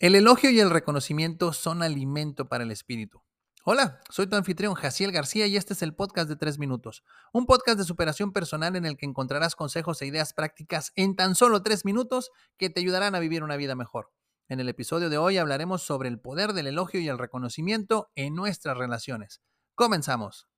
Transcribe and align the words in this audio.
El 0.00 0.14
elogio 0.14 0.48
y 0.48 0.58
el 0.58 0.70
reconocimiento 0.70 1.52
son 1.52 1.82
alimento 1.82 2.48
para 2.48 2.64
el 2.64 2.70
espíritu. 2.70 3.22
Hola, 3.66 4.00
soy 4.08 4.26
tu 4.26 4.34
anfitrión 4.34 4.72
Jaciel 4.72 5.12
García 5.12 5.46
y 5.46 5.58
este 5.58 5.74
es 5.74 5.82
el 5.82 5.94
podcast 5.94 6.26
de 6.26 6.36
3 6.36 6.58
minutos, 6.58 7.04
un 7.34 7.44
podcast 7.44 7.76
de 7.76 7.84
superación 7.84 8.32
personal 8.32 8.76
en 8.76 8.86
el 8.86 8.96
que 8.96 9.04
encontrarás 9.04 9.54
consejos 9.54 10.00
e 10.00 10.06
ideas 10.06 10.32
prácticas 10.32 10.92
en 10.96 11.16
tan 11.16 11.34
solo 11.34 11.62
3 11.62 11.84
minutos 11.84 12.30
que 12.56 12.70
te 12.70 12.80
ayudarán 12.80 13.14
a 13.14 13.20
vivir 13.20 13.42
una 13.42 13.58
vida 13.58 13.74
mejor. 13.74 14.10
En 14.48 14.58
el 14.58 14.70
episodio 14.70 15.10
de 15.10 15.18
hoy 15.18 15.36
hablaremos 15.36 15.82
sobre 15.82 16.08
el 16.08 16.18
poder 16.18 16.54
del 16.54 16.68
elogio 16.68 16.98
y 16.98 17.08
el 17.08 17.18
reconocimiento 17.18 18.10
en 18.14 18.34
nuestras 18.34 18.78
relaciones. 18.78 19.42
Comenzamos. 19.74 20.48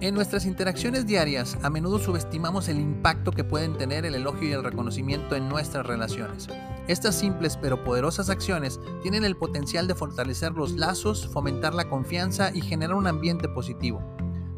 En 0.00 0.14
nuestras 0.14 0.46
interacciones 0.46 1.04
diarias, 1.04 1.58
a 1.62 1.68
menudo 1.68 1.98
subestimamos 1.98 2.70
el 2.70 2.80
impacto 2.80 3.32
que 3.32 3.44
pueden 3.44 3.76
tener 3.76 4.06
el 4.06 4.14
elogio 4.14 4.48
y 4.48 4.52
el 4.52 4.64
reconocimiento 4.64 5.36
en 5.36 5.46
nuestras 5.46 5.84
relaciones. 5.84 6.48
Estas 6.88 7.14
simples 7.14 7.58
pero 7.60 7.84
poderosas 7.84 8.30
acciones 8.30 8.80
tienen 9.02 9.24
el 9.24 9.36
potencial 9.36 9.86
de 9.86 9.94
fortalecer 9.94 10.52
los 10.52 10.72
lazos, 10.72 11.28
fomentar 11.28 11.74
la 11.74 11.90
confianza 11.90 12.50
y 12.54 12.62
generar 12.62 12.96
un 12.96 13.08
ambiente 13.08 13.46
positivo. 13.46 14.02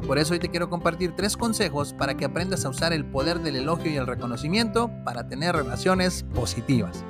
Por 0.07 0.17
eso 0.17 0.33
hoy 0.33 0.39
te 0.39 0.47
quiero 0.47 0.69
compartir 0.69 1.13
tres 1.13 1.35
consejos 1.35 1.91
para 1.91 2.15
que 2.15 2.23
aprendas 2.23 2.63
a 2.63 2.69
usar 2.69 2.93
el 2.93 3.03
poder 3.03 3.41
del 3.41 3.57
elogio 3.57 3.91
y 3.91 3.97
el 3.97 4.07
reconocimiento 4.07 4.89
para 5.03 5.27
tener 5.27 5.57
relaciones 5.57 6.23
positivas. 6.33 7.03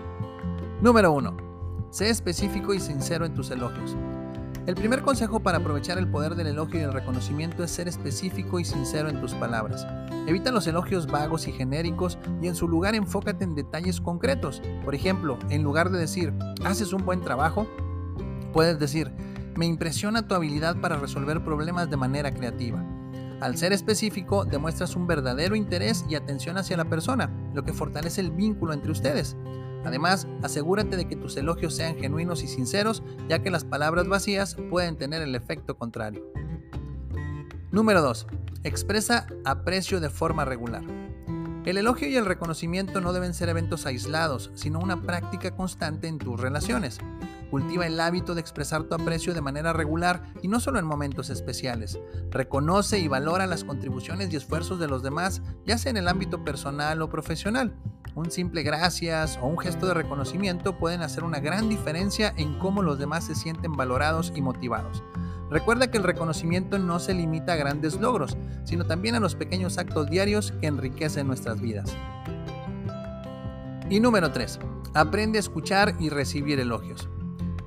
Número 0.82 1.12
1. 1.12 1.38
Sé 1.92 2.10
específico 2.10 2.74
y 2.74 2.80
sincero 2.80 3.26
en 3.26 3.36
tus 3.36 3.52
elogios. 3.52 3.96
El 4.66 4.76
primer 4.76 5.02
consejo 5.02 5.42
para 5.42 5.58
aprovechar 5.58 5.98
el 5.98 6.08
poder 6.08 6.36
del 6.36 6.48
elogio 6.48 6.80
y 6.80 6.84
el 6.84 6.94
reconocimiento 6.94 7.66
es 7.66 7.72
ser 7.72 7.90
específico 7.90 8.62
y 8.62 8.66
sincero 8.66 9.10
en 9.10 9.20
tus 9.20 9.34
palabras. 9.34 9.86
Evita 10.26 10.54
los 10.54 10.68
elogios 10.68 11.06
vagos 11.06 11.50
y 11.50 11.52
genéricos 11.52 12.18
y 12.42 12.48
en 12.48 12.56
su 12.56 12.70
lugar 12.70 12.96
enfócate 12.96 13.44
en 13.44 13.56
detalles 13.56 14.00
concretos. 14.00 14.62
Por 14.86 14.96
ejemplo, 14.96 15.38
en 15.50 15.64
lugar 15.64 15.90
de 15.90 16.00
decir, 16.00 16.34
haces 16.64 16.94
un 16.94 17.04
buen 17.04 17.20
trabajo, 17.20 17.68
puedes 18.54 18.80
decir, 18.80 19.12
me 19.58 19.66
impresiona 19.66 20.30
tu 20.30 20.34
habilidad 20.34 20.78
para 20.78 20.96
resolver 20.96 21.44
problemas 21.44 21.90
de 21.90 21.98
manera 21.98 22.34
creativa. 22.34 22.82
Al 23.42 23.58
ser 23.58 23.74
específico, 23.74 24.46
demuestras 24.46 24.96
un 24.96 25.08
verdadero 25.08 25.58
interés 25.58 26.06
y 26.08 26.16
atención 26.16 26.58
hacia 26.58 26.78
la 26.78 26.86
persona, 26.86 27.30
lo 27.54 27.66
que 27.66 27.74
fortalece 27.74 28.22
el 28.22 28.32
vínculo 28.32 28.72
entre 28.72 28.94
ustedes. 28.94 29.36
Además, 29.86 30.28
asegúrate 30.42 30.96
de 30.96 31.08
que 31.08 31.16
tus 31.16 31.36
elogios 31.38 31.76
sean 31.76 31.98
genuinos 31.98 32.44
y 32.44 32.48
sinceros, 32.48 33.04
ya 33.28 33.40
que 33.40 33.52
las 33.52 33.66
palabras 33.66 34.08
vacías 34.08 34.56
pueden 34.70 34.98
tener 34.98 35.22
el 35.22 35.36
efecto 35.36 35.78
contrario. 35.78 36.24
Número 37.72 38.02
2. 38.02 38.28
Expresa 38.64 39.28
aprecio 39.46 40.00
de 40.00 40.10
forma 40.10 40.46
regular. 40.46 40.84
El 41.66 41.78
elogio 41.78 42.10
y 42.10 42.16
el 42.18 42.26
reconocimiento 42.26 43.00
no 43.00 43.14
deben 43.14 43.34
ser 43.34 43.48
eventos 43.48 43.86
aislados, 43.86 44.52
sino 44.54 44.80
una 44.80 45.02
práctica 45.02 45.56
constante 45.56 46.08
en 46.08 46.18
tus 46.18 46.40
relaciones. 46.40 47.00
Cultiva 47.50 47.88
el 47.88 48.00
hábito 48.00 48.36
de 48.36 48.42
expresar 48.42 48.84
tu 48.84 48.96
aprecio 48.96 49.34
de 49.34 49.42
manera 49.42 49.72
regular 49.72 50.24
y 50.42 50.50
no 50.50 50.60
solo 50.60 50.80
en 50.80 50.86
momentos 50.86 51.30
especiales. 51.30 52.00
Reconoce 52.32 53.00
y 53.00 53.08
valora 53.08 53.48
las 53.48 53.64
contribuciones 53.64 54.34
y 54.34 54.36
esfuerzos 54.36 54.78
de 54.80 54.88
los 54.88 55.04
demás, 55.04 55.42
ya 55.66 55.78
sea 55.78 55.92
en 55.92 55.98
el 55.98 56.08
ámbito 56.08 56.44
personal 56.44 57.02
o 57.02 57.10
profesional. 57.10 57.74
Un 58.16 58.30
simple 58.30 58.62
gracias 58.62 59.40
o 59.42 59.48
un 59.48 59.58
gesto 59.58 59.88
de 59.88 59.96
reconocimiento 59.96 60.78
pueden 60.78 61.02
hacer 61.02 61.24
una 61.24 61.40
gran 61.40 61.68
diferencia 61.68 62.32
en 62.38 62.60
cómo 62.60 62.84
los 62.84 63.00
demás 63.00 63.24
se 63.26 63.34
sienten 63.34 63.74
valorados 63.74 64.32
y 64.36 64.42
motivados. 64.42 65.04
Recuerda 65.50 65.90
que 65.90 65.98
el 65.98 66.04
reconocimiento 66.04 66.78
no 66.78 67.00
se 67.00 67.16
limita 67.16 67.54
a 67.54 67.58
grandes 67.58 68.00
logros, 68.00 68.38
sino 68.66 68.86
también 68.86 69.16
a 69.16 69.20
los 69.20 69.36
pequeños 69.36 69.80
actos 69.80 70.10
diarios 70.10 70.52
que 70.62 70.68
enriquecen 70.68 71.26
nuestras 71.26 71.60
vidas. 71.60 71.96
Y 73.90 74.00
número 74.00 74.32
3. 74.32 74.60
Aprende 74.94 75.40
a 75.40 75.42
escuchar 75.42 75.96
y 76.00 76.10
recibir 76.10 76.60
elogios. 76.60 77.10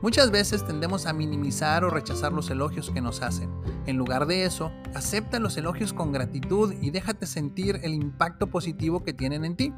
Muchas 0.00 0.30
veces 0.30 0.64
tendemos 0.64 1.06
a 1.06 1.12
minimizar 1.12 1.84
o 1.84 1.90
rechazar 1.90 2.32
los 2.32 2.50
elogios 2.50 2.90
que 2.90 3.00
nos 3.00 3.22
hacen. 3.22 3.50
En 3.86 3.96
lugar 3.96 4.26
de 4.26 4.44
eso, 4.44 4.70
acepta 4.94 5.40
los 5.40 5.56
elogios 5.56 5.92
con 5.92 6.12
gratitud 6.12 6.72
y 6.80 6.90
déjate 6.90 7.26
sentir 7.26 7.80
el 7.82 7.94
impacto 7.94 8.46
positivo 8.46 9.02
que 9.02 9.12
tienen 9.12 9.44
en 9.44 9.56
ti. 9.56 9.72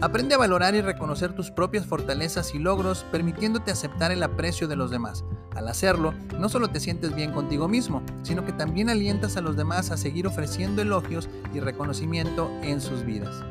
Aprende 0.00 0.36
a 0.36 0.38
valorar 0.38 0.76
y 0.76 0.80
reconocer 0.80 1.32
tus 1.32 1.50
propias 1.50 1.84
fortalezas 1.84 2.54
y 2.54 2.60
logros, 2.60 3.04
permitiéndote 3.10 3.72
aceptar 3.72 4.12
el 4.12 4.22
aprecio 4.22 4.68
de 4.68 4.76
los 4.76 4.92
demás. 4.92 5.24
Al 5.56 5.66
hacerlo, 5.66 6.14
no 6.38 6.48
solo 6.48 6.68
te 6.68 6.78
sientes 6.78 7.16
bien 7.16 7.32
contigo 7.32 7.66
mismo, 7.66 8.00
sino 8.22 8.44
que 8.44 8.52
también 8.52 8.90
alientas 8.90 9.36
a 9.36 9.40
los 9.40 9.56
demás 9.56 9.90
a 9.90 9.96
seguir 9.96 10.28
ofreciendo 10.28 10.82
elogios 10.82 11.28
y 11.52 11.58
reconocimiento 11.58 12.48
en 12.62 12.80
sus 12.80 13.04
vidas. 13.04 13.44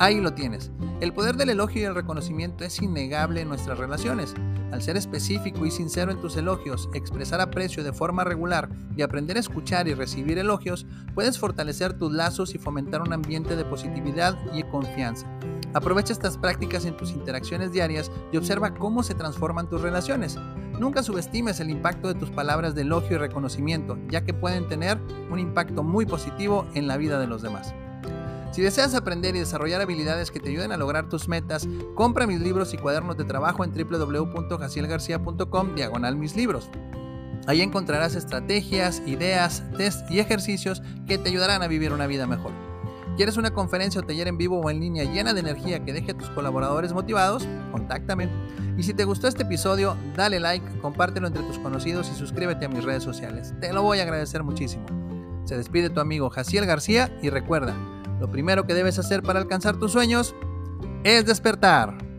Ahí 0.00 0.18
lo 0.18 0.32
tienes. 0.32 0.70
El 1.02 1.12
poder 1.12 1.36
del 1.36 1.50
elogio 1.50 1.82
y 1.82 1.84
el 1.84 1.94
reconocimiento 1.94 2.64
es 2.64 2.80
innegable 2.80 3.42
en 3.42 3.48
nuestras 3.48 3.76
relaciones. 3.76 4.34
Al 4.72 4.80
ser 4.80 4.96
específico 4.96 5.66
y 5.66 5.70
sincero 5.70 6.10
en 6.10 6.22
tus 6.22 6.38
elogios, 6.38 6.88
expresar 6.94 7.42
aprecio 7.42 7.84
de 7.84 7.92
forma 7.92 8.24
regular 8.24 8.70
y 8.96 9.02
aprender 9.02 9.36
a 9.36 9.40
escuchar 9.40 9.88
y 9.88 9.92
recibir 9.92 10.38
elogios, 10.38 10.86
puedes 11.14 11.38
fortalecer 11.38 11.98
tus 11.98 12.10
lazos 12.12 12.54
y 12.54 12.58
fomentar 12.58 13.02
un 13.02 13.12
ambiente 13.12 13.56
de 13.56 13.64
positividad 13.66 14.38
y 14.54 14.62
confianza. 14.62 15.26
Aprovecha 15.74 16.14
estas 16.14 16.38
prácticas 16.38 16.86
en 16.86 16.96
tus 16.96 17.12
interacciones 17.12 17.70
diarias 17.70 18.10
y 18.32 18.38
observa 18.38 18.72
cómo 18.72 19.02
se 19.02 19.14
transforman 19.14 19.68
tus 19.68 19.82
relaciones. 19.82 20.38
Nunca 20.78 21.02
subestimes 21.02 21.60
el 21.60 21.68
impacto 21.68 22.08
de 22.08 22.14
tus 22.14 22.30
palabras 22.30 22.74
de 22.74 22.82
elogio 22.82 23.16
y 23.16 23.18
reconocimiento, 23.18 23.98
ya 24.08 24.24
que 24.24 24.32
pueden 24.32 24.66
tener 24.66 24.98
un 25.30 25.38
impacto 25.38 25.82
muy 25.82 26.06
positivo 26.06 26.66
en 26.72 26.86
la 26.86 26.96
vida 26.96 27.18
de 27.18 27.26
los 27.26 27.42
demás. 27.42 27.74
Si 28.50 28.62
deseas 28.62 28.94
aprender 28.94 29.36
y 29.36 29.38
desarrollar 29.38 29.80
habilidades 29.80 30.30
que 30.30 30.40
te 30.40 30.50
ayuden 30.50 30.72
a 30.72 30.76
lograr 30.76 31.08
tus 31.08 31.28
metas, 31.28 31.68
compra 31.94 32.26
mis 32.26 32.40
libros 32.40 32.74
y 32.74 32.78
cuadernos 32.78 33.16
de 33.16 33.24
trabajo 33.24 33.64
en 33.64 33.72
www.jacielgarcia.com 33.72 35.74
diagonal 35.76 36.16
mis 36.16 36.34
libros. 36.34 36.68
Ahí 37.46 37.62
encontrarás 37.62 38.16
estrategias, 38.16 39.02
ideas, 39.06 39.62
test 39.76 40.10
y 40.10 40.18
ejercicios 40.18 40.82
que 41.06 41.16
te 41.16 41.28
ayudarán 41.28 41.62
a 41.62 41.68
vivir 41.68 41.92
una 41.92 42.06
vida 42.06 42.26
mejor. 42.26 42.52
¿Quieres 43.16 43.36
una 43.36 43.52
conferencia 43.52 44.00
o 44.00 44.04
taller 44.04 44.28
en 44.28 44.38
vivo 44.38 44.60
o 44.60 44.70
en 44.70 44.80
línea 44.80 45.04
llena 45.04 45.34
de 45.34 45.40
energía 45.40 45.84
que 45.84 45.92
deje 45.92 46.12
a 46.12 46.16
tus 46.16 46.30
colaboradores 46.30 46.92
motivados? 46.92 47.46
Contáctame. 47.70 48.28
Y 48.76 48.82
si 48.82 48.94
te 48.94 49.04
gustó 49.04 49.28
este 49.28 49.42
episodio, 49.42 49.96
dale 50.16 50.40
like, 50.40 50.64
compártelo 50.80 51.26
entre 51.26 51.42
tus 51.42 51.58
conocidos 51.58 52.10
y 52.10 52.18
suscríbete 52.18 52.64
a 52.64 52.68
mis 52.68 52.84
redes 52.84 53.02
sociales. 53.02 53.52
Te 53.60 53.72
lo 53.72 53.82
voy 53.82 54.00
a 54.00 54.02
agradecer 54.02 54.42
muchísimo. 54.42 54.86
Se 55.44 55.56
despide 55.56 55.90
tu 55.90 56.00
amigo 56.00 56.30
Jaciel 56.30 56.66
García 56.66 57.14
y 57.22 57.30
recuerda, 57.30 57.74
lo 58.20 58.30
primero 58.30 58.66
que 58.66 58.74
debes 58.74 58.98
hacer 58.98 59.22
para 59.22 59.40
alcanzar 59.40 59.78
tus 59.78 59.92
sueños 59.92 60.34
es 61.04 61.24
despertar. 61.24 62.09